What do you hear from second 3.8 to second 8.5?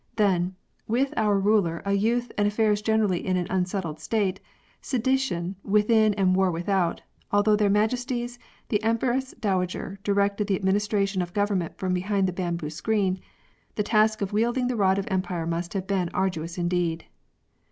state, sedition within and war without, although their Majesties